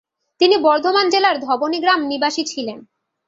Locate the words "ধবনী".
1.39-1.79